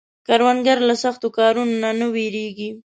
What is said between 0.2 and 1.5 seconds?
کروندګر له سختو